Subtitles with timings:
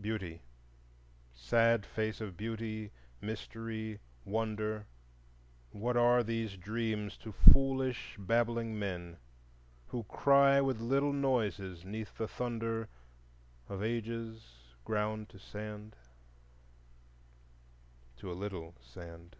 [0.00, 0.42] Beauty,
[1.32, 2.90] sad face of Beauty,
[3.20, 4.86] Mystery, Wonder,
[5.70, 9.18] What are these dreams to foolish babbling men
[9.90, 12.88] Who cry with little noises 'neath the thunder
[13.68, 14.40] Of Ages
[14.84, 15.94] ground to sand,
[18.16, 19.36] To a little sand.